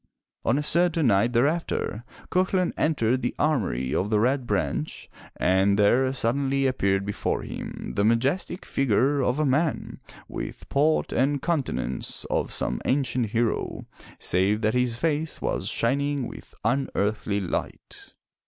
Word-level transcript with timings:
On 0.43 0.57
a 0.57 0.63
certain 0.63 1.05
night 1.05 1.33
thereafter, 1.33 2.03
Cuchulain 2.31 2.73
entered 2.75 3.21
the 3.21 3.35
armory 3.37 3.93
of 3.93 4.09
the 4.09 4.19
Red 4.19 4.47
Branch 4.47 5.07
and 5.35 5.77
there 5.77 6.11
suddenly 6.11 6.65
appeared 6.65 7.05
before 7.05 7.43
him 7.43 7.93
the 7.95 8.03
majestic 8.03 8.65
figure 8.65 9.21
of 9.21 9.37
a 9.37 9.45
man 9.45 9.99
with 10.27 10.67
port 10.69 11.13
and 11.13 11.39
countenance 11.39 12.25
of 12.31 12.51
some 12.51 12.81
ancient 12.83 13.27
hero, 13.27 13.85
save 14.17 14.61
that 14.61 14.73
his 14.73 14.95
face 14.95 15.39
was 15.39 15.69
shining 15.69 16.27
with 16.27 16.55
unearthly 16.65 17.39
light. 17.39 18.15